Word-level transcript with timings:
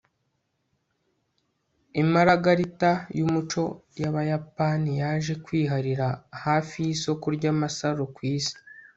Imaragarita 2.01 2.91
yumuco 3.17 3.63
yabayapani 4.01 4.91
yaje 5.01 5.33
kwiharira 5.45 6.07
hafi 6.43 6.75
yisoko 6.87 7.25
ryamasaro 7.37 8.03
kwisi 8.15 8.55